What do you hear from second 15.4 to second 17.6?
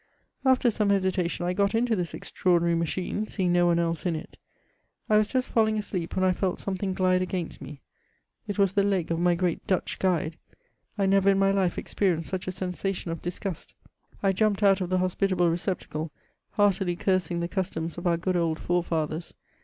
recep tacle, heartily cursing the